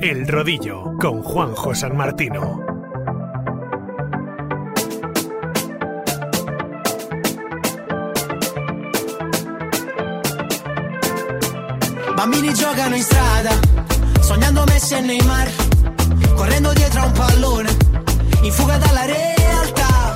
[0.00, 2.64] El Rodillo con Juanjo San Martino.
[12.14, 13.50] Bambini giocano in strada,
[14.20, 15.50] sognando Messi e Neymar,
[16.34, 17.76] correndo dietro a un pallone,
[18.42, 20.14] in fuga dalla realtà.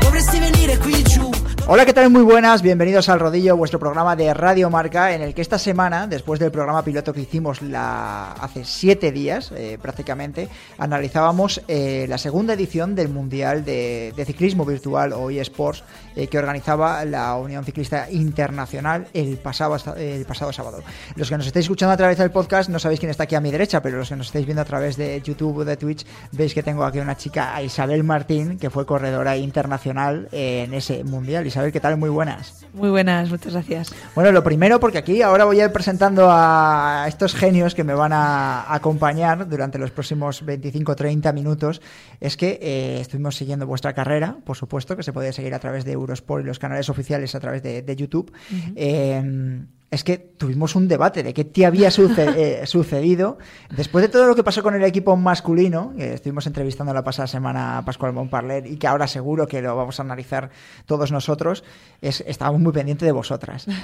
[0.00, 1.30] Dovresti venire qui giù
[1.70, 2.08] Hola, ¿qué tal?
[2.08, 6.06] Muy buenas, bienvenidos al Rodillo, vuestro programa de Radio Marca, en el que esta semana,
[6.06, 8.32] después del programa piloto que hicimos la...
[8.32, 15.12] hace siete días eh, prácticamente, analizábamos eh, la segunda edición del Mundial de, Ciclismo Virtual
[15.12, 15.84] o eSports
[16.16, 20.82] eh, que organizaba la Unión Ciclista Internacional el pasado, el pasado sábado.
[21.16, 23.42] Los que nos estáis escuchando a través del podcast no sabéis quién está aquí a
[23.42, 26.06] mi derecha, pero los que nos estáis viendo a través de YouTube o de Twitch
[26.32, 31.46] veis que tengo aquí una chica, Isabel Martín, que fue corredora internacional en ese Mundial.
[31.72, 31.96] ¿Qué tal?
[31.96, 32.66] Muy buenas.
[32.72, 33.90] Muy buenas, muchas gracias.
[34.14, 37.94] Bueno, lo primero, porque aquí ahora voy a ir presentando a estos genios que me
[37.94, 41.80] van a acompañar durante los próximos 25-30 minutos,
[42.20, 45.84] es que eh, estuvimos siguiendo vuestra carrera, por supuesto, que se puede seguir a través
[45.84, 48.32] de Eurosport y los canales oficiales a través de, de YouTube.
[48.76, 52.26] eh, es que tuvimos un debate de qué te había suce
[52.62, 53.38] eh, sucedido
[53.74, 57.26] después de todo lo que pasó con el equipo masculino, que estuvimos entrevistando la pasada
[57.26, 60.50] semana a Pascual Montparler y que ahora seguro que lo vamos a analizar
[60.84, 61.64] todos nosotros,
[62.02, 63.66] es, estábamos muy pendientes de vosotras.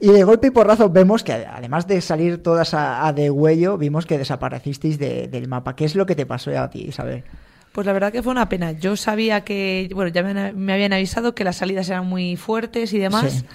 [0.00, 3.78] Y de golpe y porrazo vemos que además de salir todas a, a de huello,
[3.78, 5.76] vimos que desaparecisteis de, del mapa.
[5.76, 7.24] ¿Qué es lo que te pasó a ti, Isabel?
[7.72, 8.72] Pues la verdad que fue una pena.
[8.72, 12.92] Yo sabía que, bueno, ya me, me habían avisado que las salidas eran muy fuertes
[12.92, 13.32] y demás.
[13.32, 13.46] Sí.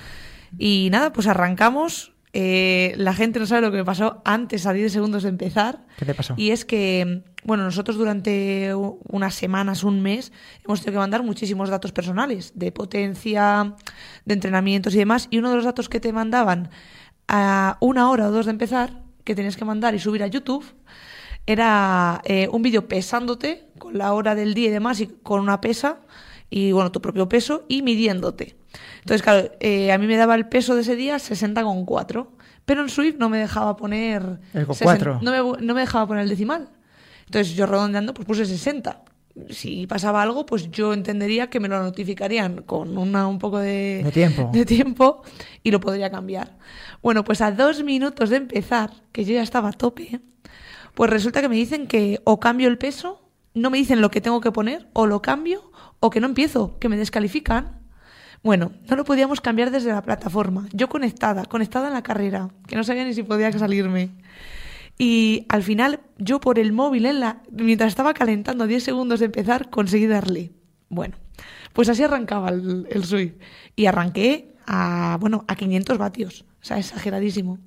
[0.58, 2.14] Y nada, pues arrancamos.
[2.34, 5.86] Eh, la gente no sabe lo que me pasó antes, a 10 segundos de empezar.
[5.98, 6.36] ¿Qué te pasó?
[6.38, 10.32] Y es que, bueno, nosotros durante unas semanas, un mes,
[10.64, 13.76] hemos tenido que mandar muchísimos datos personales, de potencia,
[14.26, 15.28] de entrenamientos y demás.
[15.32, 16.70] Y uno de los datos que te mandaban
[17.28, 20.64] a una hora o dos de empezar, que tenías que mandar y subir a YouTube,
[21.48, 25.62] era eh, un vídeo pesándote con la hora del día y demás y con una
[25.62, 26.02] pesa
[26.50, 28.58] y bueno, tu propio peso y midiéndote.
[29.00, 32.28] Entonces, claro, eh, a mí me daba el peso de ese día 60,4,
[32.66, 34.40] pero en Swift no me dejaba poner...
[34.54, 35.20] El con 60 cuatro.
[35.22, 36.70] No me, no me dejaba poner el decimal.
[37.26, 39.04] Entonces yo redondeando pues puse 60.
[39.50, 44.02] Si pasaba algo, pues yo entendería que me lo notificarían con una, un poco de,
[44.04, 44.50] De tiempo.
[44.54, 45.22] de tiempo
[45.62, 46.58] y lo podría cambiar.
[47.04, 50.22] Bueno, pues a dos minutos de empezar, que yo ya estaba a tope,
[50.96, 53.22] pues resulta que me dicen que o cambio el peso,
[53.54, 56.80] no me dicen lo que tengo que poner, o lo cambio, o que no empiezo,
[56.80, 57.82] que me descalifican.
[58.44, 60.68] Bueno, no lo podíamos cambiar desde la plataforma.
[60.72, 64.12] Yo conectada, conectada en la carrera, que no sabía ni si podía salirme.
[64.98, 69.20] Y al final, yo por el móvil, en la, mientras estaba calentando a 10 segundos
[69.20, 70.52] de empezar, conseguí darle.
[70.90, 71.18] Bueno,
[71.74, 73.36] pues así arrancaba el, el Swift.
[73.76, 76.46] Y arranqué a, bueno, a 500 vatios.
[76.62, 77.60] O sea, exageradísimo.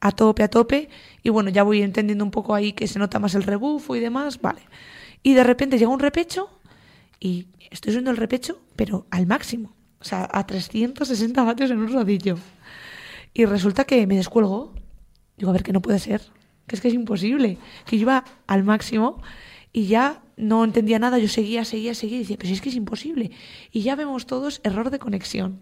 [0.00, 0.88] A tope, a tope.
[1.22, 4.00] Y bueno, ya voy entendiendo un poco ahí que se nota más el rebufo y
[4.00, 4.40] demás.
[4.40, 4.62] Vale.
[5.22, 6.48] Y de repente llega un repecho
[7.20, 9.75] y estoy subiendo el repecho, pero al máximo.
[10.00, 12.36] O sea, a 360 vatios en un rodillo.
[13.32, 14.74] Y resulta que me descuelgo.
[15.36, 16.22] Digo, a ver, que no puede ser.
[16.66, 17.58] Que es que es imposible.
[17.86, 19.22] Que yo iba al máximo
[19.72, 21.18] y ya no entendía nada.
[21.18, 22.16] Yo seguía, seguía, seguía.
[22.16, 23.30] Y decía, pero si es que es imposible.
[23.72, 25.60] Y ya vemos todos error de conexión.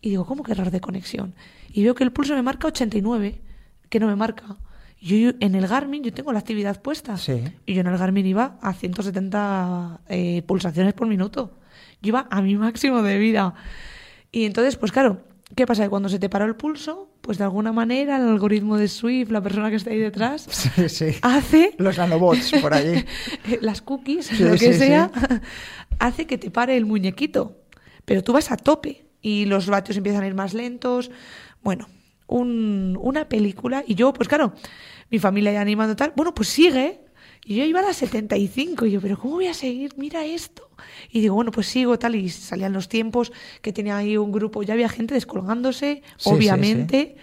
[0.00, 1.34] Y digo, ¿cómo que error de conexión?
[1.72, 3.40] Y veo que el pulso me marca 89,
[3.88, 4.58] que no me marca.
[5.00, 7.16] Yo, en el Garmin yo tengo la actividad puesta.
[7.16, 7.42] Sí.
[7.64, 11.58] Y yo en el Garmin iba a 170 eh, pulsaciones por minuto.
[12.04, 13.54] Yo iba a mi máximo de vida.
[14.30, 15.22] Y entonces, pues claro,
[15.56, 15.82] ¿qué pasa?
[15.84, 19.30] Que cuando se te paró el pulso, pues de alguna manera el algoritmo de Swift,
[19.30, 21.06] la persona que está ahí detrás, Sí, sí.
[21.22, 23.04] hace Los nanobots por allí.
[23.60, 25.10] las cookies, Sí, lo que sea,
[25.98, 27.60] hace que te pare el muñequito.
[28.04, 31.10] Pero tú vas a tope y los vatios empiezan a ir más lentos.
[31.62, 31.88] Bueno,
[32.26, 33.82] un- una película.
[33.86, 34.52] Y yo, pues claro,
[35.10, 36.12] mi familia ya animando tal.
[36.14, 37.00] Bueno, pues sigue.
[37.46, 38.86] Y yo iba a las 75.
[38.86, 39.92] Y yo, pero ¿cómo voy a seguir?
[39.96, 40.68] Mira esto.
[41.10, 42.14] Y digo, bueno, pues sigo tal.
[42.14, 44.62] Y salían los tiempos que tenía ahí un grupo.
[44.62, 47.16] Ya había gente descolgándose, Sí, sí, obviamente.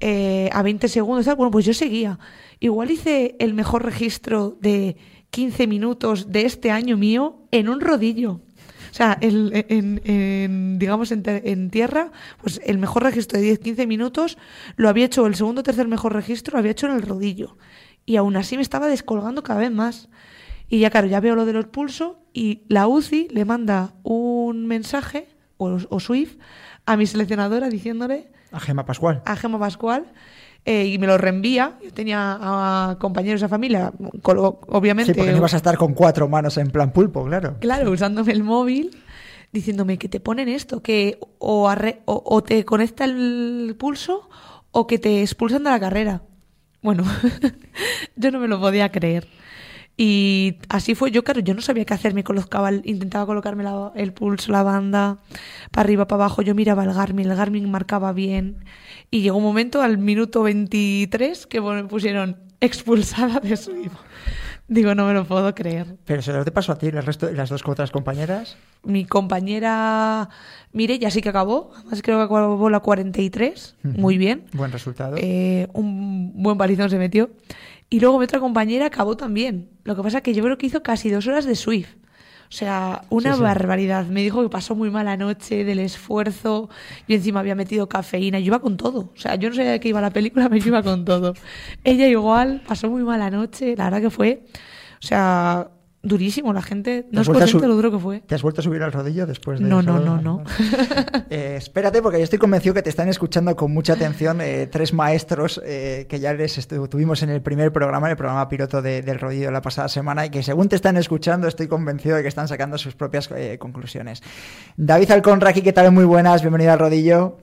[0.00, 1.24] eh, a 20 segundos.
[1.26, 1.36] Tal.
[1.36, 2.18] Bueno, pues yo seguía.
[2.60, 4.96] Igual hice el mejor registro de
[5.30, 8.40] 15 minutos de este año mío en un rodillo.
[8.90, 12.10] O sea, el- en, en, digamos, en, en tierra,
[12.40, 14.38] pues el mejor registro de 10-15 minutos
[14.76, 17.58] lo había hecho, el segundo o tercer mejor registro lo había hecho en el rodillo.
[18.08, 20.08] Y aún así me estaba descolgando cada vez más.
[20.70, 24.66] Y ya, claro, ya veo lo de los pulsos y la UCI le manda un
[24.66, 25.28] mensaje,
[25.58, 26.36] o, o Swift,
[26.86, 29.20] a mi seleccionadora diciéndole A Gema Pascual.
[29.26, 30.06] a Gemma Pascual
[30.64, 31.78] eh, y me lo reenvía.
[31.84, 35.12] Yo tenía a compañeros de familia, obviamente.
[35.12, 37.56] Sí, porque no ibas a estar con cuatro manos en plan pulpo, claro.
[37.60, 38.90] Claro, usándome el móvil,
[39.52, 44.28] diciéndome que te ponen esto, que o, arre- o, o te conecta el pulso
[44.70, 46.22] o que te expulsan de la carrera.
[46.82, 47.04] Bueno,
[48.16, 49.26] yo no me lo podía creer.
[50.00, 53.90] Y así fue, yo claro, yo no sabía qué hacer, me colocaba, intentaba colocarme la-
[53.96, 55.18] el pulso, la banda,
[55.72, 58.64] para arriba, para abajo, yo miraba el Garmin, el Garmin marcaba bien.
[59.10, 63.92] Y llegó un momento, al minuto 23, que me pusieron expulsada de Swift.
[64.68, 65.96] Digo, no me lo puedo creer.
[66.04, 68.58] Pero se lo te pasó a ti, el resto, las dos otras compañeras.
[68.84, 70.28] Mi compañera
[70.72, 74.44] Mireya sí que acabó, además creo que acabó la 43, muy bien.
[74.52, 75.16] Buen resultado.
[75.18, 77.30] Eh, un buen palizón se metió.
[77.88, 79.70] Y luego mi otra compañera acabó también.
[79.84, 81.88] Lo que pasa es que yo creo que hizo casi dos horas de Swift.
[82.48, 83.42] O sea, una Sí, sí.
[83.42, 84.06] barbaridad.
[84.06, 86.70] Me dijo que pasó muy mala noche del esfuerzo.
[87.06, 88.38] Yo encima había metido cafeína.
[88.38, 89.12] Yo iba con todo.
[89.14, 91.34] O sea, yo no sabía de qué iba la película, pero yo iba con todo.
[91.84, 93.74] Ella igual, pasó muy mala noche.
[93.76, 94.46] La verdad que fue,
[95.02, 95.68] o sea,
[96.02, 96.52] durísimo.
[96.52, 98.20] La gente no es consciente de lo duro que fue.
[98.20, 100.42] ¿Te has vuelto a subir al rodillo después de No, no, no, no.
[101.30, 104.92] Eh, espérate, porque yo estoy convencido que te están escuchando con mucha atención eh, tres
[104.94, 109.02] maestros eh, que ya les tuvimos en el primer programa, en el programa piloto de-
[109.02, 112.28] del rodillo la pasada semana, y que según te están escuchando, estoy convencido de que
[112.28, 113.28] están sacando sus propias
[113.58, 114.22] conclusiones.
[114.76, 115.92] David Alconraqui, ¿qué tal?
[115.92, 117.36] Muy buenas, bienvenido al rodillo.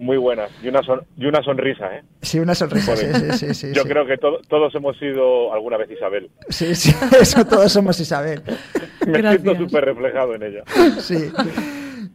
[0.00, 0.50] Muy buenas.
[0.62, 2.02] Y una, son- y una sonrisa, ¿eh?
[2.22, 2.96] Sí, una sonrisa.
[2.96, 3.32] Sí, Joder.
[3.34, 3.88] sí, sí, sí, Yo sí.
[3.88, 6.30] creo que to- todos hemos sido alguna vez Isabel.
[6.48, 8.42] Sí, sí, eso todos somos Isabel.
[9.06, 9.42] Me Gracias.
[9.42, 10.62] siento súper reflejado en ella.
[11.00, 11.30] Sí.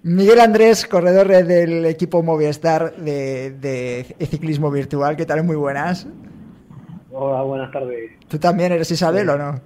[0.02, 5.44] Miguel Andrés, corredor del equipo Movistar de, de ciclismo virtual, ¿qué tal?
[5.44, 6.08] Muy buenas.
[7.12, 8.12] Hola, buenas tardes.
[8.28, 9.62] ¿Tú también eres Isabel o no?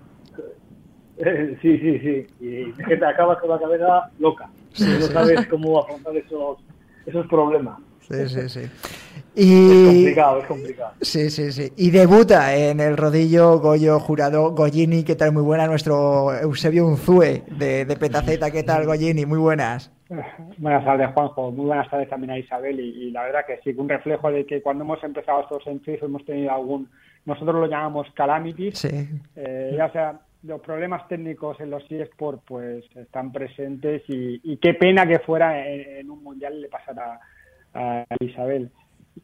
[1.19, 2.27] Eh, sí, sí, sí.
[2.45, 4.49] Y es que te acabas con la cabeza loca.
[4.77, 6.57] no sabes cómo afrontar esos,
[7.05, 7.79] esos problemas.
[8.09, 8.59] Sí, sí, sí.
[9.35, 9.85] Es Y...
[9.85, 10.91] complicado, es complicado.
[11.01, 11.71] Sí, sí, sí.
[11.77, 15.31] Y debuta en el rodillo Goyo Jurado Goyini, ¿qué tal?
[15.31, 15.67] Muy buena.
[15.67, 19.25] Nuestro Eusebio Unzue de, de Petaceta, ¿qué tal, Goyini?
[19.25, 19.91] Muy buenas.
[20.57, 21.51] Buenas tardes, Juanjo.
[21.51, 22.79] Muy buenas tardes también a Isabel.
[22.79, 25.81] Y, y la verdad que sí, un reflejo de que cuando hemos empezado estos en
[25.83, 26.89] Swift hemos tenido algún,
[27.25, 29.07] nosotros lo llamamos calamities, Sí.
[29.35, 34.73] eh, ya sea los problemas técnicos en los eSports pues están presentes y, y qué
[34.73, 37.19] pena que fuera en, en un mundial le pasara
[37.73, 38.69] a, Isabel.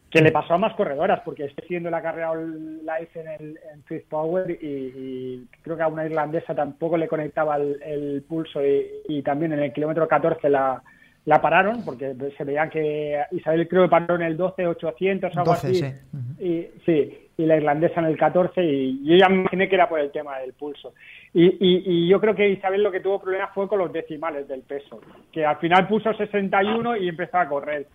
[0.09, 3.83] Que le pasó a más corredoras, porque estoy siguiendo la carrera live en, el, en
[3.88, 8.65] Swift Power y, y creo que a una irlandesa tampoco le conectaba el, el pulso
[8.65, 10.81] y, y también en el kilómetro 14 la,
[11.25, 15.51] la pararon, porque se veían que Isabel creo que paró en el 12, 800, algo
[15.51, 15.75] 12, así.
[15.75, 15.94] sí.
[16.39, 19.89] Y, sí, y la irlandesa en el 14 y yo ya me imaginé que era
[19.89, 20.94] por el tema del pulso.
[21.33, 24.48] Y, y, y yo creo que Isabel lo que tuvo problemas fue con los decimales
[24.48, 25.01] del peso,
[25.31, 27.88] que al final puso 61 y empezó a correr.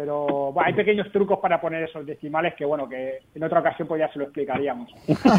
[0.00, 3.88] Pero bueno, hay pequeños trucos para poner esos decimales que bueno, que en otra ocasión
[3.88, 4.88] pues ya se lo explicaríamos.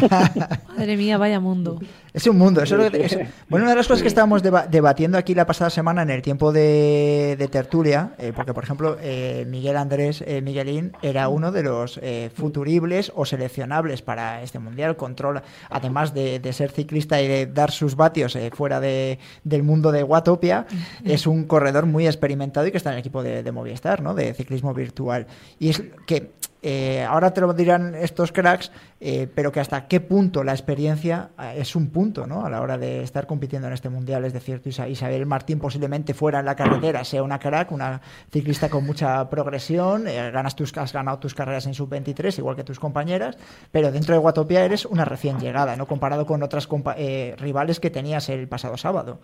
[0.76, 1.78] Madre mía, vaya mundo.
[2.12, 2.60] Es un mundo.
[2.62, 3.18] Eso es lo que- eso-
[3.48, 6.20] Bueno, una de las cosas que estábamos deba- debatiendo aquí la pasada semana en el
[6.20, 11.52] tiempo de, de tertulia, eh, porque por ejemplo eh, Miguel Andrés eh, Miguelín era uno
[11.52, 14.96] de los eh, futuribles o seleccionables para este mundial.
[14.96, 15.40] Control,
[15.70, 19.90] además de, de ser ciclista y de dar sus vatios eh, fuera de- del mundo
[19.90, 20.66] de Watopia,
[21.04, 24.12] es un corredor muy experimentado y que está en el equipo de, de Movistar, ¿no?
[24.14, 25.26] De ciclismo virtual.
[25.58, 26.32] Y es que
[26.62, 28.70] eh, ahora te lo dirán estos cracks,
[29.00, 32.44] eh, pero que hasta qué punto la experiencia eh, es un punto ¿no?
[32.44, 34.26] a la hora de estar compitiendo en este mundial.
[34.26, 38.84] Es decir, Isabel Martín posiblemente fuera en la carretera, sea una crack, una ciclista con
[38.84, 43.38] mucha progresión, ganas tus, has ganado tus carreras en sub-23, igual que tus compañeras,
[43.72, 45.86] pero dentro de Guatopia eres una recién llegada, ¿no?
[45.86, 46.94] comparado con otras compa-
[47.38, 49.18] rivales que tenías el pasado sábado.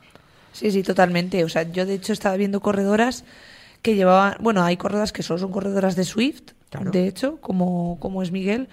[0.53, 1.45] Sí, sí, totalmente.
[1.45, 3.25] O sea, yo de hecho estaba viendo corredoras
[3.83, 6.91] que llevaban, bueno, hay corredoras que solo son corredoras de Swift, Claro.
[6.91, 8.69] de hecho, como, como es Miguel.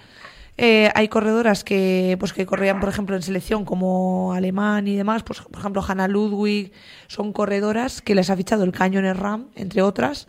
[0.56, 5.24] Eh, hay corredoras que, pues, que corrían, por ejemplo, en selección como alemán y demás.
[5.24, 6.72] Pues, por ejemplo, Hannah Ludwig
[7.08, 10.28] son corredoras que les ha fichado el Canyon Ram, entre otras.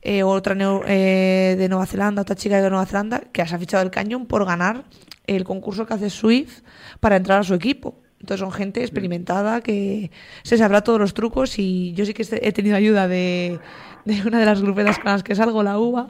[0.00, 0.56] Eh, otra
[0.86, 4.26] eh, de Nueva Zelanda, otra chica de Nueva Zelanda, que les ha fichado el Canyon
[4.26, 4.84] por ganar
[5.26, 6.62] el concurso que hace Swift
[7.00, 8.00] para entrar a su equipo.
[8.26, 10.10] Entonces son gente experimentada que
[10.42, 13.60] se sabrá todos los trucos y yo sí que he tenido ayuda de,
[14.04, 16.08] de una de las grupetas con las que salgo, la UVA,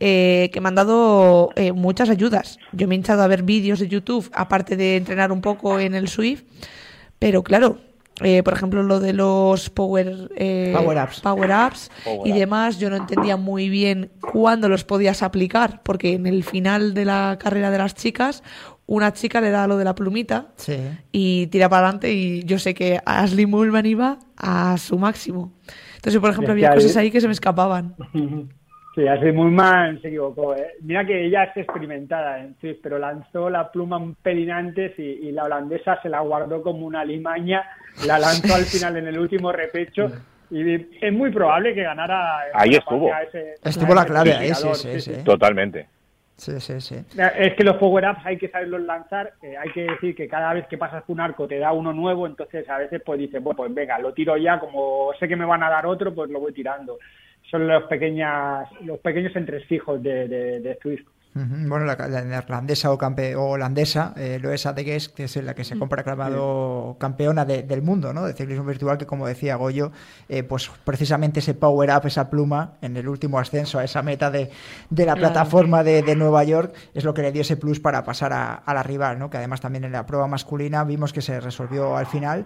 [0.00, 2.58] eh, que me han dado eh, muchas ayudas.
[2.72, 5.94] Yo me he hinchado a ver vídeos de YouTube, aparte de entrenar un poco en
[5.94, 6.42] el Swift,
[7.18, 7.78] pero claro,
[8.22, 11.20] eh, por ejemplo, lo de los power, eh, Power-ups.
[11.20, 12.38] power-ups Power y ups.
[12.38, 17.06] demás, yo no entendía muy bien cuándo los podías aplicar, porque en el final de
[17.06, 18.42] la carrera de las chicas,
[18.90, 20.76] una chica le da lo de la plumita Sí.
[21.12, 25.52] y tira para adelante y yo sé que Ashley Mullman iba a su máximo.
[25.94, 27.94] Entonces, por ejemplo, había cosas ahí que se me escapaban.
[28.92, 30.56] Sí, mal se equivocó.
[30.56, 30.72] ¿eh?
[30.82, 35.02] Mira que ella es experimentada en Swift, pero lanzó la pluma un pelín antes y,
[35.02, 37.62] y la holandesa se la guardó como una limaña,
[38.04, 40.10] la lanzó al final en el último repecho
[40.50, 42.40] y es muy probable que ganara.
[42.52, 43.08] Ahí estuvo.
[43.28, 45.12] ese- Estuvo la clave sí, sí.
[45.24, 45.86] Totalmente.
[46.40, 46.94] Sí, sí, sí.
[47.38, 50.78] Es que los power-ups hay que saberlos lanzar, hay que decir que cada vez que
[50.78, 53.98] pasas un arco te da uno nuevo, entonces a veces pues dices, bueno, pues venga,
[53.98, 56.98] lo tiro ya, como sé que me van a dar otro, pues lo voy tirando.
[57.50, 60.78] Son los, pequeñas, los pequeños entresijos de, de, de.
[61.32, 65.54] Bueno, la, la neerlandesa o, campe, o holandesa, eh, Loesa de Guest, que es la
[65.54, 68.24] que se ha proclamado campeona de- del mundo ¿no?
[68.24, 69.92] de ciclismo virtual, que como decía Goyo,
[70.28, 74.30] eh, pues precisamente ese power up, esa pluma, en el último ascenso a esa meta
[74.32, 74.50] de,
[74.90, 78.02] de la plataforma de, de Nueva York, es lo que le dio ese plus para
[78.02, 79.30] pasar a, a la rival, ¿no?
[79.30, 82.44] que además también en la prueba masculina vimos que se resolvió al final.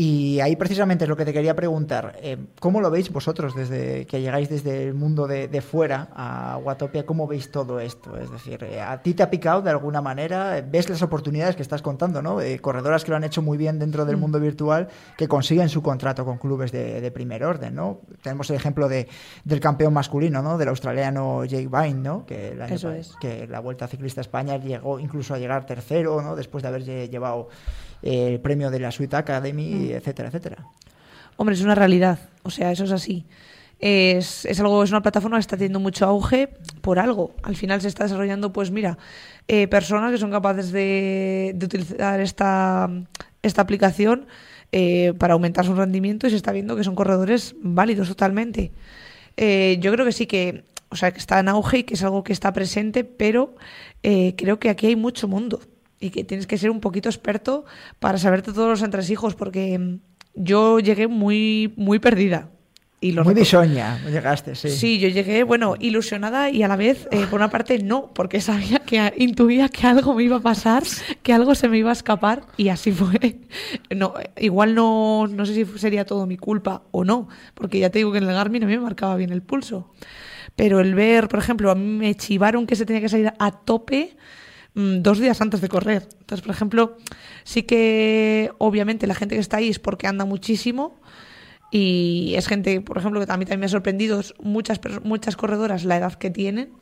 [0.00, 2.14] Y ahí precisamente es lo que te quería preguntar.
[2.22, 6.56] eh, ¿Cómo lo veis vosotros desde que llegáis desde el mundo de, de fuera a
[6.62, 7.04] Watopia?
[7.04, 8.16] ¿Cómo veis todo esto?
[8.16, 10.64] Es decir, eh, ¿a ti te ha picado de alguna manera?
[10.64, 12.22] ¿Ves las oportunidades que estás contando?
[12.22, 12.40] ¿no?
[12.40, 14.86] Eh, corredoras que lo han hecho muy bien dentro del mundo virtual
[15.16, 17.74] que consiguen su contrato con clubes de, de primer orden.
[17.74, 17.98] ¿no?
[18.22, 19.08] Tenemos el ejemplo de,
[19.42, 20.58] del campeón masculino, ¿no?
[20.58, 22.24] del australiano Jake Vine, ¿no?
[22.24, 23.16] que, el año Eso es.
[23.20, 26.36] que la Vuelta Ciclista a España llegó incluso a llegar tercero, ¿no?
[26.36, 27.48] después de haber lle- llevado
[27.97, 30.64] eh, el premio de la Sweet Academy, etcétera, etcétera.
[31.36, 32.18] Hombre, es una realidad.
[32.42, 33.26] O sea, eso es así.
[33.80, 36.48] Es, es algo, es una plataforma que está teniendo mucho auge
[36.80, 37.34] por algo.
[37.42, 38.98] Al final se está desarrollando, pues mira,
[39.46, 42.90] eh, personas que son capaces de, de utilizar esta,
[43.42, 44.26] esta aplicación
[44.72, 48.72] eh, para aumentar su rendimiento y se está viendo que son corredores válidos totalmente.
[49.36, 52.02] Eh, yo creo que sí que, o sea, que está en auge y que es
[52.02, 53.54] algo que está presente, pero
[54.02, 55.60] eh, creo que aquí hay mucho mundo
[56.00, 57.64] y que tienes que ser un poquito experto
[57.98, 60.00] para saberte todos los entresijos, porque mm,
[60.34, 62.50] yo llegué muy, muy perdida.
[63.00, 64.70] Y lo Muy bisoña, llegaste, sí.
[64.70, 68.40] Sí, yo llegué, bueno, ilusionada y a la vez, eh, por una parte, no, porque
[68.40, 70.82] sabía que intuía que algo me iba a pasar,
[71.22, 73.38] que algo se me iba a escapar y así fue.
[73.94, 78.00] No, igual no, no sé si sería todo mi culpa o no, porque ya te
[78.00, 79.92] digo que en el Garmin a mí me marcaba bien el pulso.
[80.56, 83.52] Pero el ver, por ejemplo, a mí me chivaron que se tenía que salir a
[83.52, 84.16] tope
[84.78, 86.08] dos días antes de correr.
[86.20, 86.96] Entonces, por ejemplo,
[87.44, 91.00] sí que obviamente la gente que está ahí es porque anda muchísimo.
[91.70, 95.96] Y es gente, por ejemplo, que a también me ha sorprendido muchas, muchas corredoras la
[95.98, 96.72] edad que tienen,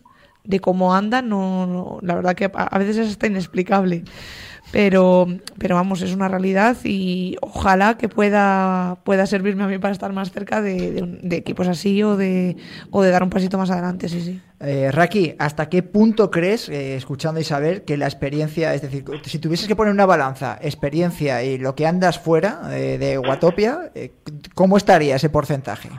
[0.45, 4.05] de cómo andan, no, no- la verdad que a, a veces es hasta inexplicable.
[4.73, 5.27] Pero,
[5.59, 10.13] pero vamos, es una realidad y ojalá que pueda, pueda servirme a mí para estar
[10.13, 12.57] más cerca de, de un- de equipos así o de,
[12.91, 14.41] o de dar un pasito más adelante, sí, sí.
[14.61, 19.05] Eh, Raki, ¿hasta qué punto crees, eh, escuchando a Isabel, que la experiencia, es decir,
[19.23, 23.91] si tuvieses que poner una balanza, experiencia y lo que andas fuera eh, de Watopia,
[23.95, 24.13] eh,
[24.55, 25.91] ¿cómo estaría ese porcentaje?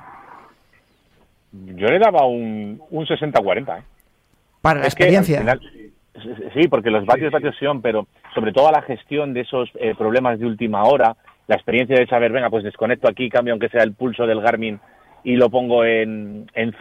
[1.54, 3.80] Yo le daba un, un 60-40.
[3.80, 3.84] ¿eh?
[4.62, 5.40] Para la Es que, al experiencia.
[5.40, 5.62] final-
[6.54, 10.38] sí, porque los vatios, vatios son, pero sobre todo la gestión de esos eh, problemas
[10.38, 11.16] de última hora,
[11.48, 14.80] la experiencia de saber, venga, pues desconecto aquí, cambio aunque sea el pulso del Garmin
[15.24, 16.76] y lo pongo en, en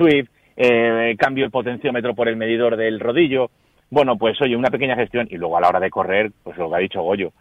[0.58, 3.50] eh, cambio el potenciómetro por el medidor del rodillo.
[3.88, 6.68] Bueno, pues oye, una pequeña gestión y luego a la hora de correr, pues lo
[6.68, 7.32] que ha dicho Goyo.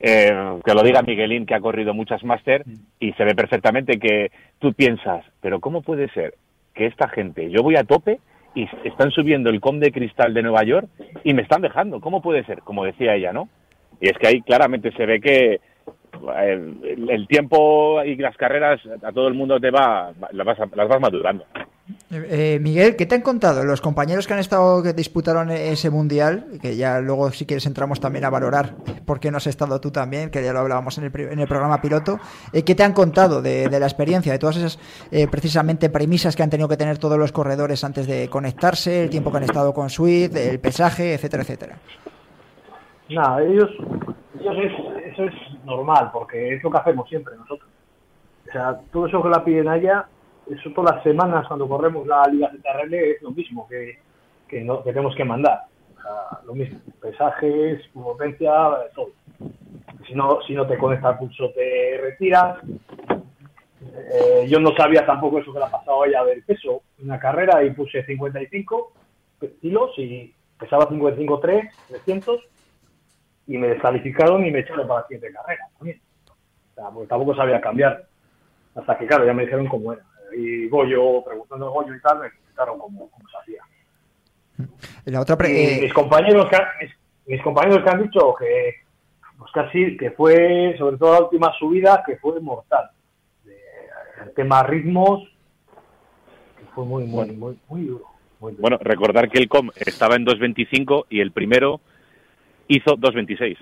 [0.00, 2.64] Eh, que lo diga Miguelín, que ha corrido muchas máster
[2.98, 6.34] y se ve perfectamente que tú piensas, pero ¿cómo puede ser
[6.74, 8.18] que esta gente, yo voy a tope
[8.54, 10.88] y están subiendo el com de cristal de Nueva York
[11.24, 12.00] y me están dejando?
[12.00, 12.60] ¿Cómo puede ser?
[12.62, 13.48] Como decía ella, ¿no?
[14.00, 15.60] Y es que ahí claramente se ve que eh,
[16.84, 20.88] el, el tiempo y las carreras a todo el mundo te va, las vas, las
[20.88, 21.44] vas madurando.
[22.10, 26.46] Eh, Miguel, ¿qué te han contado los compañeros que han estado, que disputaron ese mundial?
[26.60, 29.90] Que ya luego, si quieres, entramos también a valorar por qué no has estado tú
[29.90, 32.18] también, que ya lo hablábamos en el, en el programa piloto.
[32.52, 34.78] Eh, ¿Qué te han contado de, la experiencia, de todas esas
[35.10, 39.10] eh, precisamente premisas que han tenido que tener todos los corredores antes de conectarse, el
[39.10, 41.78] tiempo que han estado con Swift, el pesaje, etcétera, etcétera?
[43.08, 43.70] Nada, ellos,
[44.38, 45.34] ellos es, eso es
[45.64, 47.68] normal, porque es lo que hacemos siempre nosotros.
[48.48, 50.06] O sea, todo eso que la piden allá,
[50.50, 53.98] eso todas las semanas cuando corremos la Liga ZRL es lo mismo que,
[54.48, 55.62] que, no, tenemos que mandar.
[55.96, 58.52] O sea, lo mismo, pesajes, potencia,
[58.94, 59.10] todo.
[60.06, 62.58] Si no, si no te conecta el pulso te retiras.
[63.94, 66.82] Eh, yo no sabía tampoco eso que le ha pasado a ella del peso.
[67.02, 68.92] Una carrera y puse 55
[69.60, 72.40] kilos y pesaba 55.3, 300
[73.48, 76.00] y me descalificaron y me echaron para la siguiente carrera también.
[76.26, 78.06] O sea, porque tampoco sabía cambiar.
[78.74, 80.02] Hasta que, claro, ya me dijeron cómo era.
[80.36, 83.62] Y Goyo, preguntando a Goyo y tal, me explicaron cómo, cómo se hacía.
[85.06, 86.90] La otra pre- Y eh, mis compañeros que han, mis,
[87.26, 88.74] mis compañeros que han dicho que
[89.38, 92.90] pues casi que fue sobre todo la última subida que fue mortal
[93.44, 93.58] De-
[94.22, 95.20] el tema ritmos
[96.58, 98.04] que fue muy muy muy muy duro
[98.38, 98.60] muy duro.
[98.62, 101.80] Bueno, recordar que el com estaba en 2.25 y el primero
[102.68, 103.56] hizo 2.26.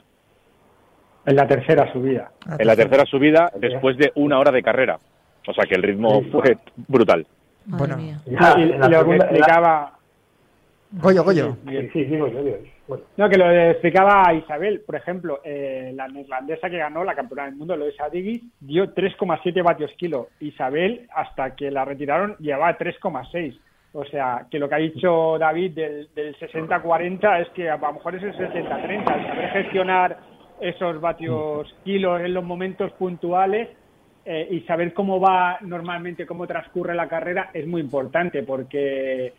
[1.27, 2.33] En la tercera subida.
[2.59, 4.99] En la tercera subida después de una hora de carrera.
[5.47, 6.57] O sea que el ritmo fue
[6.89, 7.27] brutal.
[7.67, 7.97] Madre Bueno.
[7.97, 8.21] mía.
[8.27, 8.31] Y,
[8.63, 9.93] y luego primera- explicaba
[10.93, 11.57] Goyo, Goyo.
[11.69, 12.71] Sí, sí, digo yo, digo yo.
[12.89, 17.15] Bueno, No, que lo explicaba a Isabel, por ejemplo, eh, la neerlandesa que ganó la
[17.15, 20.29] campeona del mundo, Loisa Digis, dio 3,7 vatios kilo.
[20.41, 23.57] Isabel, hasta que la retiraron, llevaba 3,6.
[23.93, 27.93] O sea, que lo que ha dicho David del, del 60-40 es que a lo
[27.93, 29.15] mejor es el 60-30.
[29.21, 30.19] El saber gestionar
[30.61, 33.69] esos vatios kilos en los momentos puntuales
[34.25, 39.33] eh, y saber cómo va normalmente, cómo transcurre la carrera es muy importante porque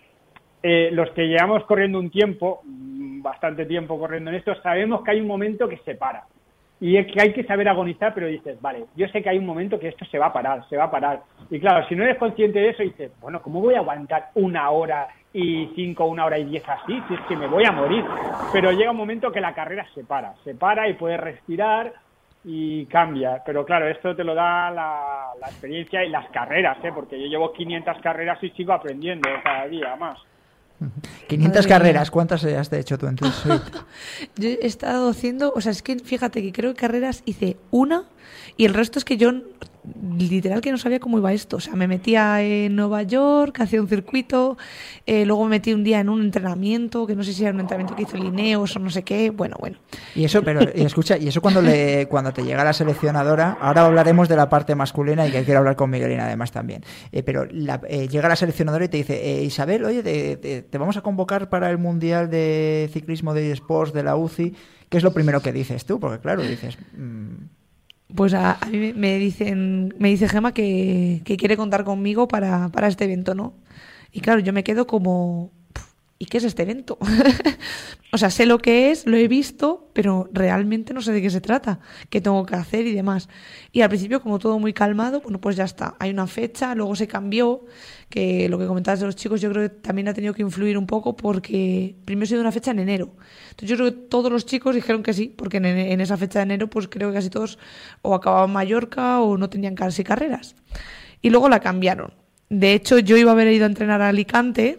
[0.63, 5.11] eh, los que llevamos corriendo un tiempo, mm, bastante tiempo corriendo en esto, sabemos que
[5.11, 6.23] hay un momento que se para.
[6.79, 9.45] Y es que hay que saber agonizar, pero dices, vale, yo sé que hay un
[9.45, 11.21] momento que esto se va a parar, se va a parar.
[11.51, 14.67] Y claro, si no eres consciente de eso, dices, bueno, ¿cómo voy a aguantar una
[14.71, 17.00] hora y cinco, una hora y diez así?
[17.07, 18.03] Si es que me voy a morir.
[18.51, 21.93] Pero llega un momento que la carrera se para, se para y puedes respirar
[22.43, 23.41] y cambia.
[23.45, 26.91] Pero claro, esto te lo da la, la experiencia y las carreras, ¿eh?
[26.93, 30.17] porque yo llevo 500 carreras y sigo aprendiendo cada día más.
[31.27, 32.12] 500 Madre carreras, mía.
[32.12, 33.63] ¿cuántas has hecho tú en tu suite?
[34.36, 38.05] Yo he estado haciendo, o sea, es que fíjate que creo que carreras hice una
[38.57, 39.31] y el resto es que yo
[40.19, 41.57] literal que no sabía cómo iba esto.
[41.57, 44.57] O sea, me metía en Nueva York, hacía un circuito,
[45.05, 47.59] eh, luego me metí un día en un entrenamiento, que no sé si era un
[47.59, 49.31] entrenamiento que hizo Lineos o no sé qué.
[49.31, 49.77] Bueno, bueno.
[50.15, 53.85] Y eso, pero y escucha, y eso cuando le, cuando te llega la seleccionadora, ahora
[53.85, 56.83] hablaremos de la parte masculina y que quiero hablar con Miguelina además también.
[57.11, 60.77] Eh, pero la- eh, llega la seleccionadora y te dice, Isabel, oye, te, te- te
[60.77, 64.53] vamos a convocar para el mundial de ciclismo de eSports de la UCI.
[64.89, 66.00] ¿Qué es lo primero que dices tú?
[66.00, 67.45] Porque claro, dices, mm,
[68.15, 72.87] Pues a, mí me- dicen, me dice Gema que, que quiere contar conmigo para, para
[72.87, 73.53] este evento, ¿no?
[74.11, 75.85] Y claro, yo me quedo como, "Puf,
[76.19, 76.97] ¿y qué es este evento?
[78.11, 81.29] o sea, sé lo que es, lo he visto, pero realmente no sé de qué
[81.29, 83.29] se trata, qué tengo que hacer y demás.
[83.71, 85.95] Y al principio, como todo muy calmado, bueno, pues ya está.
[85.99, 87.65] Hay una fecha, luego se cambió,
[88.11, 90.77] que lo que comentabas de los chicos, yo creo que también ha tenido que influir
[90.77, 93.15] un poco porque primero se dio una fecha en enero.
[93.49, 96.37] Entonces yo creo que todos los chicos dijeron que sí, porque en, en esa fecha
[96.39, 97.57] de enero, pues creo que casi todos
[98.03, 100.55] o acababan Mallorca o no tenían casi carreras.
[101.24, 102.13] Y luego la cambiaron.
[102.50, 104.77] De hecho, yo iba a haber ido a entrenar a Alicante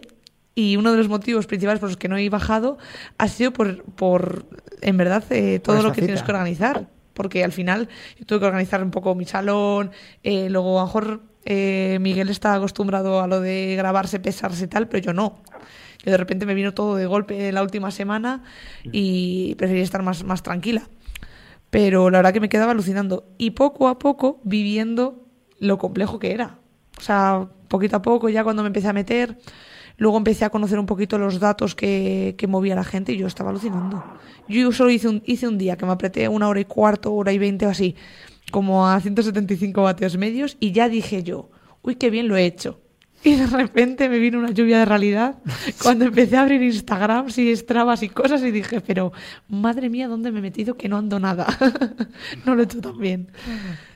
[0.55, 2.77] y uno de los motivos principales por los que no he bajado
[3.17, 4.45] ha sido por, por
[4.81, 6.87] en verdad, eh, todo lo que tienes que organizar.
[7.13, 9.91] Porque al final yo tuve que organizar un poco mi salón,
[10.23, 14.67] eh, luego a lo mejor eh, Miguel está acostumbrado a lo de grabarse, pesarse y
[14.67, 15.41] tal, pero yo no.
[16.03, 18.43] Yo de repente me vino todo de golpe la última semana
[18.83, 20.89] y preferí estar más, más tranquila.
[21.69, 23.25] Pero la verdad que me quedaba alucinando.
[23.37, 25.25] Y poco a poco viviendo
[25.59, 26.59] lo complejo que era.
[26.97, 29.37] O sea, poquito a poco, ya cuando me empecé a meter,
[29.97, 33.27] luego empecé a conocer un poquito los datos que, que movía la gente y yo
[33.27, 34.03] estaba alucinando.
[34.47, 37.31] Yo solo hice un, hice un día que me apreté una hora y cuarto, hora
[37.31, 37.95] y veinte o así,
[38.53, 41.49] como a 175 vatios medios y ya dije yo,
[41.81, 42.79] uy, qué bien lo he hecho.
[43.25, 45.39] Y de repente me vino una lluvia de realidad
[45.81, 49.11] cuando empecé a abrir Instagram y Strabas y cosas y dije, pero
[49.47, 51.47] madre mía, ¿dónde me he metido que no ando nada?
[52.45, 53.31] no lo he hecho tan bien.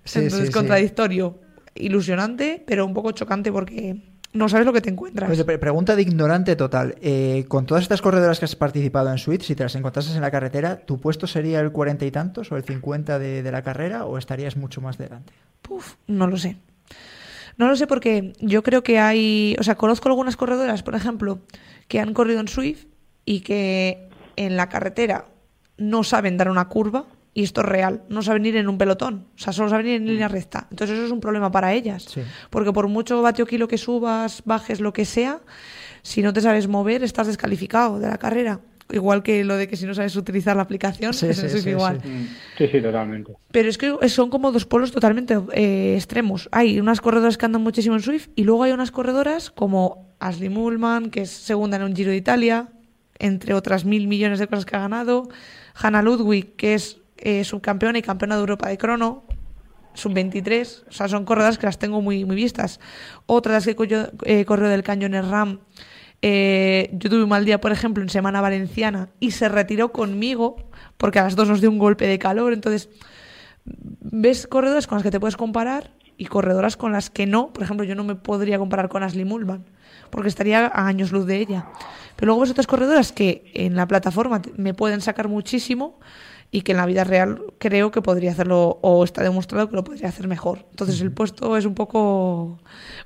[0.05, 0.53] Sí, Entonces, sí, sí.
[0.53, 1.39] contradictorio,
[1.75, 4.01] ilusionante, pero un poco chocante porque
[4.37, 5.29] no sabes lo que te encuentras.
[5.43, 6.95] Pre- pregunta de ignorante total.
[7.01, 10.21] Eh, con todas estas corredoras que has participado en Suite, si te las encontrases en
[10.21, 13.61] la carretera, ¿tu puesto sería el 40 y tantos o el 50 de, de la
[13.63, 15.33] carrera o estarías mucho más delante?
[15.61, 16.57] Puf, no lo sé.
[17.57, 21.39] No lo sé porque yo creo que hay, o sea, conozco algunas corredoras, por ejemplo,
[21.87, 22.85] que han corrido en Swift
[23.25, 25.25] y que en la carretera
[25.77, 27.05] no saben dar una curva
[27.37, 29.93] y esto es real, no saben ir en un pelotón, o sea, solo saben ir
[30.01, 30.65] en línea recta.
[30.71, 32.21] Entonces eso es un problema para ellas, Sí.
[32.49, 35.39] porque por mucho vatio kilo que subas, bajes, lo que sea,
[36.01, 38.59] si no te sabes mover, estás descalificado de la carrera.
[38.91, 41.65] Igual que lo de que si no sabes utilizar la aplicación, Sí, eso sí, es
[41.67, 41.99] igual.
[42.01, 42.27] sí.
[42.57, 43.33] Sí, sí, totalmente.
[43.51, 46.49] Pero es que son como dos polos totalmente eh, extremos.
[46.51, 50.49] Hay unas corredoras que andan muchísimo en Swift y luego hay unas corredoras como Ashley
[50.49, 52.69] Mullman, que es segunda en un Giro de Italia,
[53.19, 55.27] entre otras mil millones de cosas que ha ganado.
[55.75, 59.23] Hannah Ludwig, que es eh, subcampeona y campeona de Europa de crono,
[59.93, 60.83] sub-23.
[60.89, 62.79] O sea, son corredoras que las tengo muy, muy vistas.
[63.25, 65.59] Otras que yo eh, corrió del Cañón Ram.
[66.21, 70.57] Eh, yo tuve un mal día, por ejemplo, en Semana Valenciana y se retiró conmigo
[70.97, 72.53] porque a las dos nos dio un golpe de calor.
[72.53, 72.89] Entonces,
[73.65, 77.53] ves corredoras con las que te puedes comparar y corredoras con las que no.
[77.53, 79.65] Por ejemplo, yo no me podría comparar con Ashley Mulvan
[80.09, 81.67] porque estaría a años luz de ella.
[82.15, 85.99] Pero luego ves otras corredoras que en la plataforma me pueden sacar muchísimo
[86.51, 89.83] y que en la vida real creo que podría hacerlo o está demostrado que lo
[89.83, 90.65] podría hacer mejor.
[90.71, 92.59] Entonces el puesto es un poco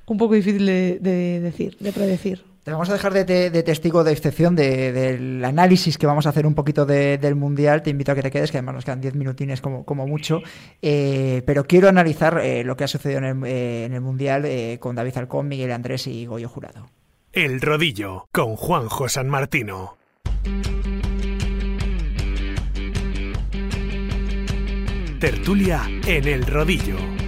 [0.06, 2.44] un poco difícil de, de decir, de predecir.
[2.62, 6.26] Te vamos a dejar de, te- de testigo de excepción de- del análisis que vamos
[6.26, 7.82] a hacer un poquito de- del Mundial.
[7.82, 10.42] Te invito a que te quedes, que además nos quedan 10 minutines como, como mucho.
[10.80, 14.44] Eh, pero quiero analizar eh, lo que ha sucedido en el, eh, en el Mundial
[14.44, 16.86] eh, con David Alcón, Miguel Andrés y Goyo Jurado.
[17.32, 19.96] El Rodillo con Juanjo San Martino.
[25.22, 27.21] Tertulia en El Rodillo.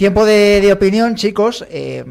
[0.00, 1.62] Tiempo de, opinión, chicos.
[1.68, 2.02] eh,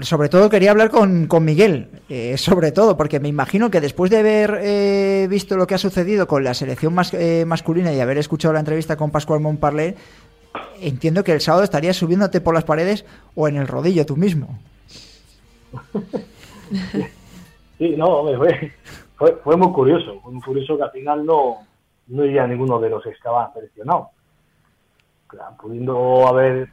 [0.00, 1.90] sobre todo quería hablar con, con Miguel.
[2.08, 5.78] eh, sobre todo, porque me imagino que después de haber eh, visto lo que ha
[5.78, 7.12] sucedido con la selección mas-
[7.44, 9.94] masculina y haber escuchado la entrevista con Pascual Montparler,
[10.80, 13.04] entiendo que el sábado estarías subiéndote por las paredes
[13.34, 14.58] o en el rodillo tú mismo.
[17.76, 18.72] Sí, no, fue,
[19.16, 20.18] fue, fue muy curioso.
[20.22, 21.58] Fue muy curioso que al final no,
[22.06, 24.08] no iría ninguno de los que estaban seleccionados.
[25.60, 26.70] Pudiendo haber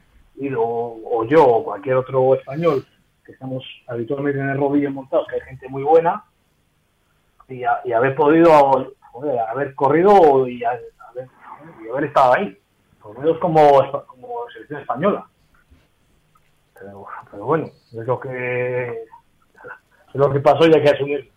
[0.58, 2.84] o yo o cualquier otro español
[3.24, 6.24] que estamos habitualmente en el rodillo montados, que hay gente muy buena,
[7.48, 8.52] y, a- y haber podido
[9.48, 10.70] haber corrido y, a-
[11.10, 11.28] haber,
[11.84, 12.58] y haber estado ahí,
[13.00, 15.26] por menos como, como selección española.
[16.74, 21.30] Pero, pero bueno, es lo que es lo que pasó y hay que asumir.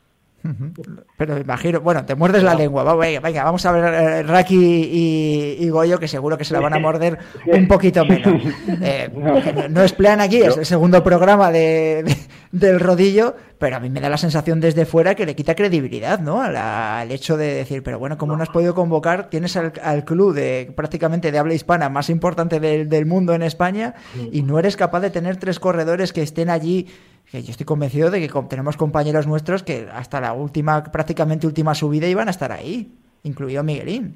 [1.18, 2.84] Pero imagino, bueno, te muerdes la lengua.
[2.84, 6.54] Va, venga, venga, vamos a ver eh, Raki y, y Goyo, que seguro que se
[6.54, 8.42] la van a morder un poquito menos.
[8.82, 12.18] Eh, no, no es plan aquí, es el segundo programa de, de-
[12.52, 16.20] del rodillo, pero a mí me da la sensación desde fuera que le quita credibilidad,
[16.20, 16.42] ¿no?
[16.42, 19.74] A la- al hecho de decir, pero bueno, como no has podido convocar, tienes al,
[19.82, 23.96] al club de prácticamente de habla hispana más importante del, del mundo en España
[24.32, 26.88] y no eres capaz de tener tres corredores que estén allí
[27.36, 31.76] que yo estoy convencido de que tenemos compañeros nuestros que hasta la última, prácticamente última
[31.76, 32.93] subida iban a estar ahí,
[33.24, 34.15] incluido Miguelín.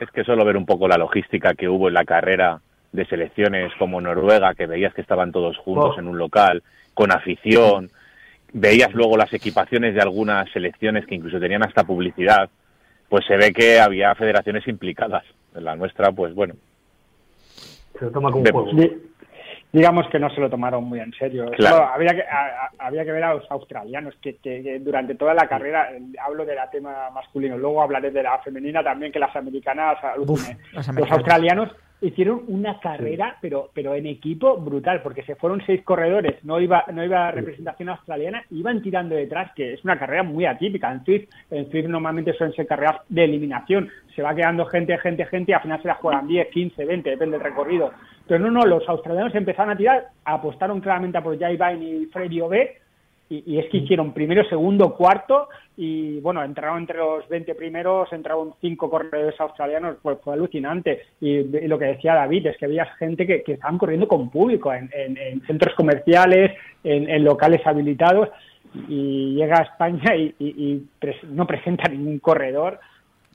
[0.00, 2.60] Es que solo ver un poco la logística que hubo en la carrera
[2.92, 6.00] de selecciones como Noruega, que veías que estaban todos juntos Oh.
[6.00, 6.62] en un local,
[6.94, 7.90] con afición,
[8.52, 12.48] veías luego las equipaciones de algunas selecciones que incluso tenían hasta publicidad,
[13.08, 15.24] pues se ve que había federaciones implicadas.
[15.54, 16.54] En la nuestra, pues bueno,
[17.98, 19.11] Se lo toma como un juego.
[19.72, 21.50] Di- digamos que no se lo tomaron muy en serio.
[21.56, 21.84] Claro.
[21.92, 25.34] Había, que, a- a- había que ver a los australianos, que, que- que durante toda
[25.34, 29.18] la carrera, eh, hablo de la tema masculino, luego hablaré de la femenina también, que
[29.18, 29.98] las americanas.
[30.18, 31.70] Uf, los australianos
[32.02, 36.84] hicieron una carrera, pero pero en equipo brutal, porque se fueron seis corredores, no iba
[36.92, 40.92] no iba representación australiana, iban tirando detrás, que es una carrera muy atípica.
[40.92, 45.24] En Swift, en Swift normalmente suelen ser carreras de eliminación, se va quedando gente, gente,
[45.26, 47.92] gente, y al final se la juegan 10, 15, 20, depende del recorrido.
[48.26, 52.06] Pero no, no, los australianos empezaron a tirar, apostaron claramente a por Jai Vine y
[52.06, 52.81] Freddy Ove,
[53.36, 58.12] y, y es que hicieron primero, segundo, cuarto y bueno, entraron entre los 20 primeros,
[58.12, 61.02] entraron cinco corredores australianos, pues fue alucinante.
[61.20, 64.30] Y, y lo que decía David es que había gente que, que estaban corriendo con
[64.30, 66.52] público en, en- en centros comerciales,
[66.84, 68.28] en, en locales habilitados
[68.88, 70.82] y llega a España y,
[71.28, 72.78] no presenta ningún corredor.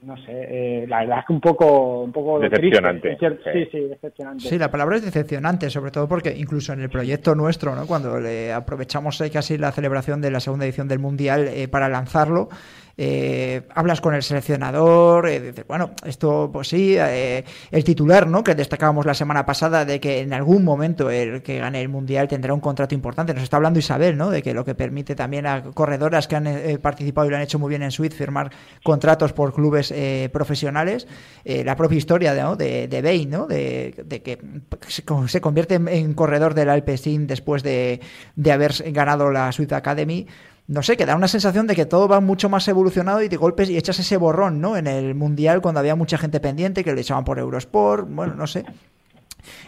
[0.04, 4.48] No sé, eh, la verdad es que un poco, un poco Decepcionante, sí, sí, decepcionante.
[4.48, 7.88] Sí, la palabra es decepcionante, sobre todo porque incluso en el proyecto nuestro, ¿no?
[7.88, 11.90] cuando le aprovechamos eh, casi la celebración de la segunda edición del Mundial eh, para
[11.90, 12.50] lanzarlo,
[12.98, 18.44] eh, hablas con el seleccionador, eh, dices, bueno, esto pues sí, eh, el titular, ¿no?
[18.44, 22.28] Que destacábamos la semana pasada de que en algún momento el que gane el Mundial
[22.28, 23.34] tendrá un contrato importante.
[23.34, 24.30] Nos está hablando Isabel, ¿no?
[24.32, 27.44] De que lo que permite también a corredoras que han eh, participado y lo han
[27.44, 28.52] hecho muy bien en Suiz firmar
[28.84, 29.94] contratos por clubes
[30.32, 31.08] profesionales.
[31.46, 33.46] La propia historia de, de Bain, ¿no?
[33.48, 34.40] De, que
[34.88, 38.02] se, con- se convierte en, corredor del Alpecin después de,
[38.36, 40.28] de haber ganado la Swiss Academy
[40.68, 43.38] no sé, que da una sensación de que todo va mucho más evolucionado y de
[43.38, 44.76] golpes y echas ese borrón, ¿no?
[44.76, 48.48] En el Mundial cuando había mucha gente pendiente que le echaban por Eurosport, bueno, no
[48.48, 48.66] sé.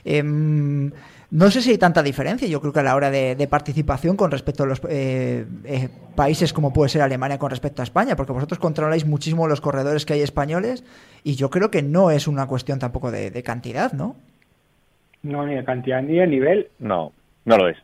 [0.04, 0.92] Em,
[1.32, 4.18] no sé si hay tanta diferencia, yo creo que a la hora de, de participación
[4.18, 8.18] con respecto a los eh, eh, países como puede ser Alemania con respecto a España,
[8.18, 10.84] porque vosotros controláis muchísimo los corredores que hay españoles
[11.24, 14.18] y yo creo que no es una cuestión tampoco de, de cantidad, ¿no?
[15.22, 16.68] No, ni de cantidad ni de nivel.
[16.80, 17.14] no,
[17.46, 17.78] no lo es.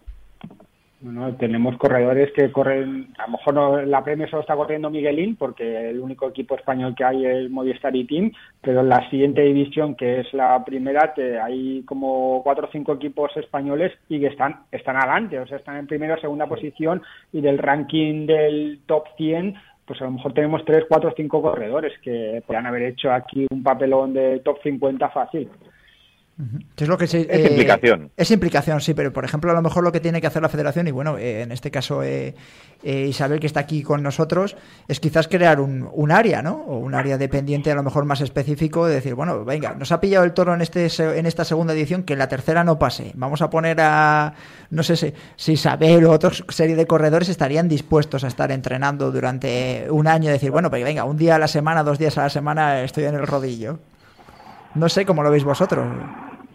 [1.02, 5.36] Bueno, tenemos corredores que corren, a lo mejor no, la Premier solo está corriendo Miguelín,
[5.36, 8.32] porque el único equipo español que hay es Movistar y Team,
[8.62, 12.94] pero en la siguiente división, que es la primera, te- hay como cuatro o cinco
[12.94, 17.02] equipos españoles y que están, están adelante, o sea, están en primera o segunda posición
[17.34, 19.54] y del ranking del top 100
[19.86, 23.62] pues a lo mejor tenemos tres, cuatro, cinco corredores que podrían haber hecho aquí un
[23.62, 25.48] papelón de top 50 fácil.
[26.76, 28.12] Es lo que se, Es implicación.
[28.18, 30.50] Es implicación, sí, pero por ejemplo, a lo mejor lo que tiene que hacer la
[30.50, 32.36] federación, y bueno, eh, en este caso eh,
[32.84, 34.58] eh, Isabel, que está aquí con nosotros,
[34.90, 36.56] es quizás crear un, un área, ¿no?
[36.68, 40.02] O un área dependiente, a lo mejor más específico, de decir, bueno, venga, nos ha
[40.02, 43.14] pillado el toro en, este, en esta segunda edición, que en la tercera no pase.
[43.16, 44.34] Vamos a poner a,
[44.72, 49.10] no sé si, si Isabel o otra serie de corredores estarían dispuestos a estar entrenando
[49.10, 52.24] durante un año, decir, bueno, pues venga, un día a la semana, dos días a
[52.24, 53.80] la semana estoy en el rodillo.
[54.76, 55.86] No sé cómo lo veis vosotros.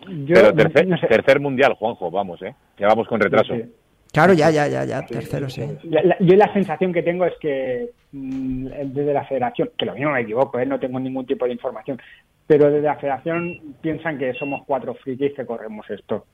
[0.09, 1.07] Yo, Pero tercer, no sé.
[1.07, 2.55] tercer mundial, Juanjo, vamos, ¿eh?
[2.79, 3.55] Ya vamos con retraso.
[3.55, 3.75] Sí, sí.
[4.13, 5.63] Claro, ya, ya, ya, ya, tercero, sí.
[5.85, 9.95] La- la- yo la sensación que tengo es que mm, desde la federación, que lo
[9.95, 10.67] mismo me equivoco, ¿eh?
[10.67, 12.01] no tengo ningún tipo de información,
[12.47, 16.27] pero desde la federación piensan que somos cuatro frikis que corremos esto.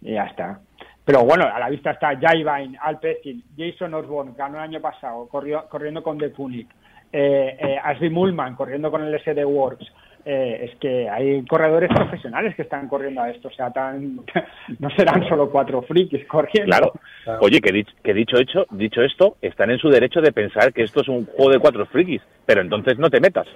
[0.00, 0.58] Y ya está.
[1.04, 5.68] Pero bueno, a la vista está Jaivain, Alpecin, Jason Osborne, ganó el año pasado, corrió,
[5.68, 6.68] corriendo con The Punic,
[7.12, 9.86] eh, eh, Ashley Mullman, corriendo con el SD Works.
[10.24, 14.20] Eh, es que hay corredores profesionales que están corriendo a esto, o sea, tan,
[14.78, 16.66] no serán solo cuatro frikis corriendo.
[16.70, 16.92] Claro.
[17.40, 20.84] Oye, que, dich- que dicho hecho, dicho esto, están en su derecho de pensar que
[20.84, 23.48] esto es un juego de cuatro frikis, pero entonces no te metas,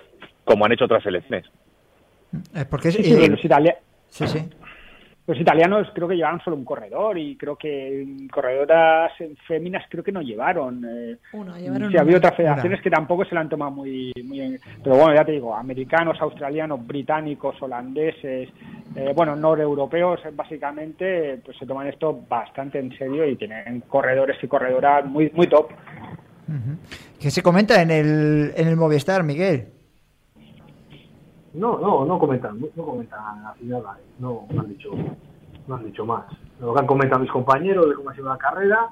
[0.44, 1.44] como han hecho otras selecciones.
[2.55, 3.40] Eh, porque es, Sí, sí, eh, los,
[4.09, 4.38] sí, sí.
[5.26, 9.10] Los italianos creo que llevaron solo un corredor y creo que corredoras
[9.46, 10.84] féminas creo que no llevaron.
[10.84, 14.40] eh, Uno, llevaron sí, había otras federaciones que tampoco se la han tomado muy, muy
[14.40, 18.48] en- Pero bueno, ya te digo, americanos, australianos, británicos, holandeses,
[18.94, 24.46] eh, bueno, noreuropeos, básicamente, pues se toman esto bastante en serio y tienen corredores y
[24.46, 25.70] corredoras muy, muy top.
[27.20, 29.66] ¿Qué se comenta en el, en el Movistar, Miguel?
[31.56, 33.18] No, no, no comentan, no comentan
[33.62, 34.04] nada, ¿eh?
[34.18, 34.90] no, han dicho,
[35.66, 36.26] no han dicho más.
[36.60, 38.90] Lo que han comentado mis compañeros de cómo ha sido la carrera,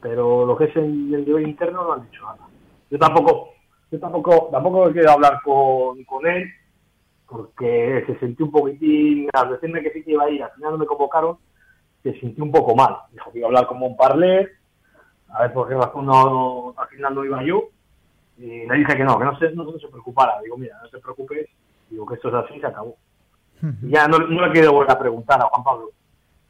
[0.00, 2.48] pero lo que es en el nivel interno no han dicho nada.
[2.90, 3.50] Yo tampoco,
[3.90, 6.48] yo tampoco, tampoco quiero hablar con, con él,
[7.26, 10.72] porque se sintió un poquitín, al decirme que sí que iba a ir, al final
[10.72, 11.36] no me convocaron,
[12.02, 12.96] se sintió un poco mal.
[13.12, 14.52] Dijo que iba a hablar con Montparler,
[15.28, 17.64] a ver por qué razón no, al final no iba yo,
[18.38, 20.40] y le dije que no, que no se, no se preocupara.
[20.42, 21.46] Digo, mira, no te preocupes,
[21.90, 22.96] digo que esto es así, se acabó.
[23.82, 25.90] Y ya no, no le quiero volver a preguntar a Juan Pablo,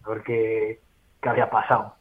[0.05, 0.81] a ver qué,
[1.23, 1.95] qué había pasado.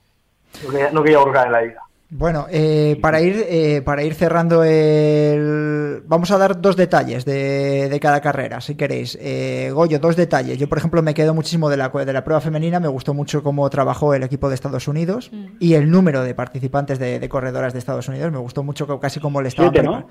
[0.63, 1.81] No quería, no quería volver en la vida.
[2.15, 6.03] Bueno, eh, para ir eh, para ir cerrando el...
[6.05, 9.17] Vamos a dar dos detalles de, de cada carrera, si queréis.
[9.19, 10.57] Eh, Goyo, dos detalles.
[10.59, 12.79] Yo, por ejemplo, me quedo muchísimo de la, de la prueba femenina.
[12.79, 15.45] Me gustó mucho cómo trabajó el equipo de Estados Unidos Mm.
[15.59, 18.31] y el número de participantes de, de corredoras de Estados Unidos.
[18.31, 20.07] Me gustó mucho casi como le estaban Siete, ¿no?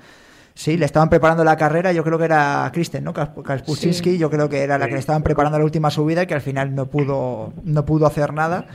[0.55, 3.11] Sí, le estaban preparando la carrera, yo creo que era Kristen, ¿no?
[3.13, 4.17] Kasp- Kaspuczynski, Sí.
[4.19, 6.41] yo creo que era la que le estaban preparando la última subida y que al
[6.41, 8.67] final no pudo, no pudo hacer nada.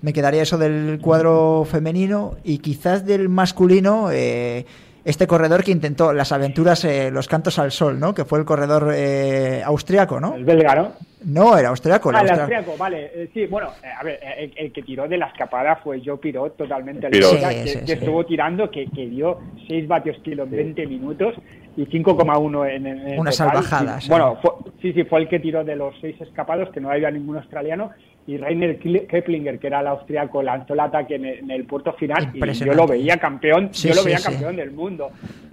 [0.00, 4.64] Me quedaría eso del cuadro femenino y quizás del masculino, eh,
[5.04, 8.14] este corredor que intentó las aventuras, eh, los cantos al sol, ¿no?
[8.14, 10.34] Que fue el corredor eh, austriaco, ¿no?
[10.34, 10.92] El belga, ¿no?
[11.26, 12.10] No, era austriaco.
[12.10, 12.52] el Ah, el austriaco.
[12.54, 13.10] austriaco, vale.
[13.14, 16.00] Eh, sí, bueno, eh, a ver, eh, el, el que tiró de la escapada fue
[16.04, 17.06] Joe Pirot, totalmente.
[17.06, 17.32] el Pirot.
[17.32, 17.92] belga, Sí, que, sí, que sí.
[17.92, 19.38] estuvo tirando, que, que dio
[19.68, 21.34] 6 vatios kilo en 20 minutos
[21.76, 23.32] y 5,1 en, en el Una total.
[23.32, 24.08] salvajada, Y.
[24.08, 27.10] Bueno, fue- sí, sí, fue el que tiró de los 6 escapados, que no había
[27.10, 27.90] ningún australiano,
[28.26, 31.92] y Rainer Keplinger, que era el austriaco, lanzó el ataque en el, en el puerto
[31.92, 34.30] final y yo lo veía campeón, Sí, yo lo sí, veía sí.
[34.30, 35.10] campeón del mundo.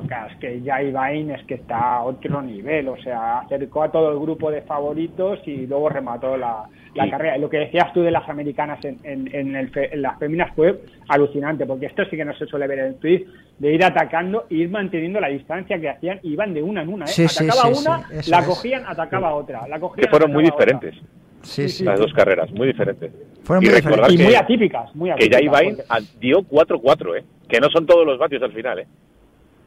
[0.08, 3.92] Claro, es que Jai Bain es que está a otro nivel, o sea, acercó a
[3.92, 6.64] todo el grupo de favoritos y luego remató la,
[6.96, 7.10] la Sí.
[7.12, 7.38] carrera.
[7.38, 10.18] Y lo que decías tú de las americanas en, en, en el fe- en las
[10.18, 13.26] féminas fue alucinante, porque esto sí que no se suele ver en el tweet,
[13.60, 17.06] de ir atacando e ir manteniendo la distancia que hacían, iban de una en una,
[17.06, 17.10] ¿eh?
[17.26, 18.46] Atacaba sí, una, la es.
[18.46, 20.80] cogían, atacaba otra, la cogían, Que fueron muy otra.
[21.42, 21.84] Diferentes Sí, sí.
[21.84, 23.12] las dos carreras, muy diferentes.
[23.44, 27.16] Fueron y muy recordar Y que, muy atípicas, muy que ya Ibain porque- dio 4-4,
[27.18, 27.24] ¿eh?
[27.50, 28.88] Que no son todos los vatios al final, ¿eh?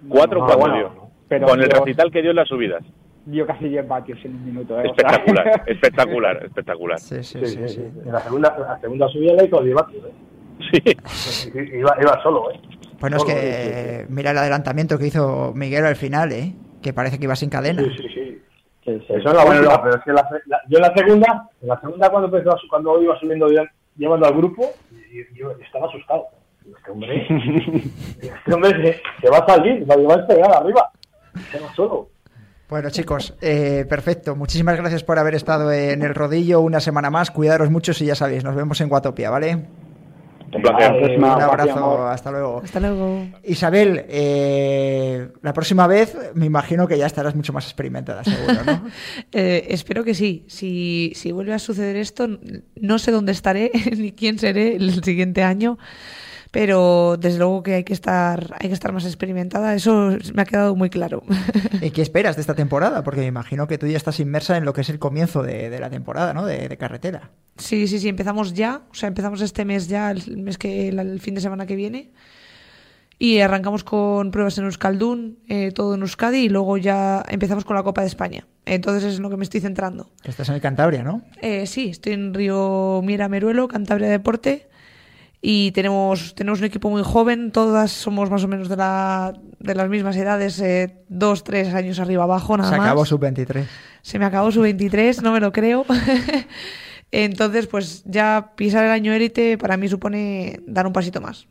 [0.02, 0.92] No, 4-4 bueno, dio.
[1.28, 2.82] pero Con el recital que dio en las subidas.
[3.26, 4.78] dio casi 10 vatios en un minuto.
[4.80, 4.88] ¿eh?
[4.90, 6.98] O sea- Espectacular, espectacular, espectacular.
[7.00, 7.74] Sí, sí, Sí, sí, sí, sí.
[7.74, 7.80] sí.
[8.06, 10.94] En la segunda, la segunda subida le hizo 10 vatios, ¿eh?
[11.10, 11.50] Sí.
[11.78, 12.60] Iba, iba solo, ¿eh?
[13.00, 16.54] Bueno, es que sí, sí, mira el adelantamiento que hizo Miguel al final, ¿eh?
[16.80, 17.82] Que parece que iba sin cadena.
[17.82, 18.13] Sí, sí,
[18.84, 18.92] sí.
[18.98, 19.12] Sí, sí.
[19.14, 21.48] Eso es la Bueno, última, lo- pero es que la, la- yo en la segunda,
[21.62, 23.48] en la segunda cuando empezó cuando iba subiendo
[23.96, 24.70] llevando al grupo,
[25.34, 26.24] yo estaba asustado.
[26.76, 27.26] Este hombre,
[28.22, 30.90] este hombre se, se va a salir, va, va a despegar arriba.
[31.50, 32.08] Se va solo.
[32.68, 34.34] Bueno, chicos, eh, perfecto.
[34.34, 37.30] Muchísimas gracias por haber estado en el rodillo una semana más.
[37.30, 39.66] Cuidaros mucho y ya sabéis, nos vemos en Guatopia, ¿vale?
[40.54, 41.18] Un placer.
[41.18, 41.18] Vale.
[41.18, 42.60] Un abrazo, hasta luego.
[42.64, 43.26] Hasta luego.
[43.44, 48.84] Isabel, eh, la próxima vez me imagino que ya estarás mucho más experimentada, seguro, ¿no?
[49.32, 50.44] Eh, espero que sí.
[50.48, 52.28] Si, si vuelve a suceder esto,
[52.76, 55.78] no sé dónde estaré ni quién seré el siguiente año.
[56.54, 60.44] Pero desde luego que hay que estar, hay que estar más experimentada, eso me ha
[60.44, 61.24] quedado muy claro.
[61.82, 63.02] ¿Y qué esperas de esta temporada?
[63.02, 65.68] Porque me imagino que tú ya estás inmersa en lo que es el comienzo de,
[65.68, 66.46] de la temporada, ¿no?
[66.46, 67.32] De, de, carretera.
[67.56, 71.00] Sí, sí, sí, empezamos ya, o sea, empezamos este mes ya, el mes que, el,
[71.00, 72.12] el fin de semana que viene.
[73.18, 77.74] Y arrancamos con pruebas en Euskaldun, eh, todo en Euskadi, y luego ya empezamos con
[77.74, 78.46] la Copa de España.
[78.64, 80.12] Entonces es en lo que me estoy centrando.
[80.22, 81.22] Estás en el Cantabria, ¿no?
[81.42, 84.68] Eh, sí, estoy en Río Mira Meruelo, Cantabria Deporte.
[85.46, 89.74] Y tenemos, tenemos un equipo muy joven, todas somos más o menos de, la, de
[89.74, 92.86] las mismas edades, eh, dos, tres años arriba abajo, nada Se más.
[92.86, 93.66] acabó sub-23.
[94.00, 95.84] Se me acabó sub-23, no me lo creo.
[97.12, 101.46] Entonces, pues ya pisar el año élite para mí supone dar un pasito más.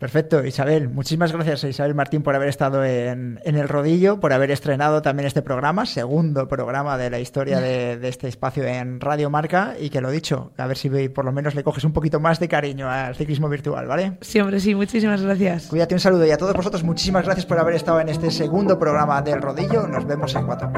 [0.00, 0.88] Perfecto, Isabel.
[0.88, 5.02] Muchísimas gracias a Isabel Martín por haber estado en, en, el rodillo, por haber estrenado
[5.02, 9.74] también este programa, segundo programa de la historia de, de, este espacio en Radio Marca
[9.78, 12.40] y que lo dicho, a ver si por lo menos le coges un poquito más
[12.40, 14.16] de cariño al ciclismo virtual, ¿vale?
[14.22, 15.66] Sí, hombre, sí, muchísimas gracias.
[15.66, 18.78] Cuídate un saludo y a todos vosotros muchísimas gracias por haber estado en este segundo
[18.78, 19.86] programa del rodillo.
[19.86, 20.72] Nos vemos en cuatro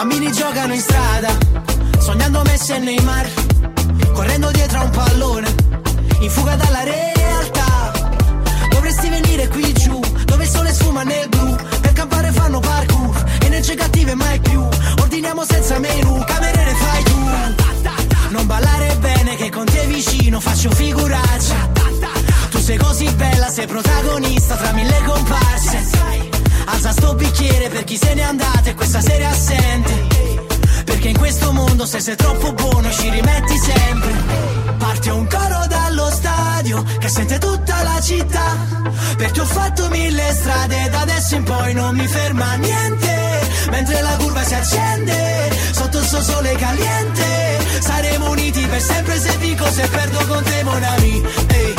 [0.00, 1.28] Bambini giocano in strada,
[1.98, 3.30] sognando Messi e Neymar,
[4.14, 5.54] correndo dietro a un pallone,
[6.20, 7.92] in fuga dalla realtà.
[8.70, 13.74] Dovresti venire qui giù, dove il sole sfuma nel blu, per campare fanno parkour, energie
[13.74, 14.66] cattive mai più.
[15.02, 17.18] Ordiniamo senza menù, cameriere fai tu.
[18.30, 21.68] Non ballare bene che con te vicino faccio figuraccia.
[22.48, 25.59] Tu sei così bella, sei protagonista tra mille comparse.
[26.90, 30.06] Alza sto bicchiere per chi se n'è andato e questa sera è assente.
[30.84, 34.12] Perché in questo mondo se sei troppo buono ci rimetti sempre.
[34.76, 38.56] Parte un coro dallo stadio che sente tutta la città.
[39.16, 43.40] Perché ho fatto mille strade da adesso in poi non mi ferma niente.
[43.70, 47.58] Mentre la curva si accende, sotto il suo sole caliente.
[47.80, 51.22] Saremo uniti per sempre se dico se perdo con te, mon ami.
[51.46, 51.74] Hey.